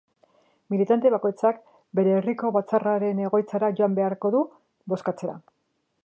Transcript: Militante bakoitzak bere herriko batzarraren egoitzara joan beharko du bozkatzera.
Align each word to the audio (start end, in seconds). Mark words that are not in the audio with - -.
Militante 0.73 1.09
bakoitzak 1.15 1.59
bere 1.99 2.15
herriko 2.19 2.49
batzarraren 2.55 3.21
egoitzara 3.27 3.69
joan 3.81 3.97
beharko 3.99 4.31
du 4.37 4.41
bozkatzera. 4.95 5.37